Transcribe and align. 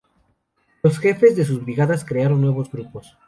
Los 0.81 0.97
jefes 0.97 1.35
de 1.35 1.45
sus 1.45 1.61
brigadas 1.63 2.03
crearon 2.03 2.41
nuevos 2.41 2.71
grupos. 2.71 3.19